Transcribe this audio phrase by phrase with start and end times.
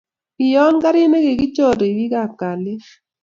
[0.35, 2.85] koyon garit ne kokichor ribiik ab kalyet